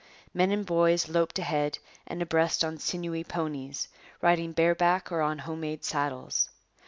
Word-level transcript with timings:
Men 0.33 0.49
and 0.49 0.65
boys 0.65 1.09
loped 1.09 1.37
ahead 1.37 1.77
and 2.07 2.23
abreast 2.23 2.65
on 2.65 2.79
sinewy 2.79 3.23
ponies, 3.23 3.87
riding 4.19 4.51
bareback 4.51 5.11
or 5.11 5.21
on 5.21 5.37
home 5.37 5.59
made 5.59 5.83
saddles. 5.83 6.49